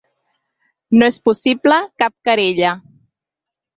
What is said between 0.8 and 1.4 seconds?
No és